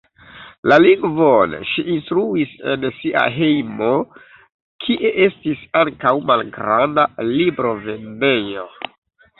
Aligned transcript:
La 0.69 0.77
lingvon 0.83 1.51
ŝi 1.71 1.83
instruis 1.95 2.55
en 2.73 2.87
sia 3.01 3.23
hejmo, 3.35 3.91
kie 4.87 5.15
estis 5.29 5.63
ankaŭ 5.85 6.19
malgranda 6.33 7.09
librovendejo. 7.33 8.69